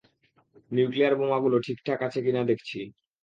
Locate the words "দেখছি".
2.43-2.79